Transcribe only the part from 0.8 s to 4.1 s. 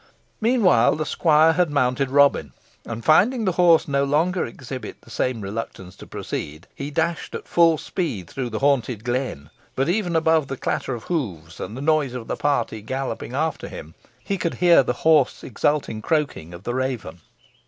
the squire had mounted Robin, and, finding the horse no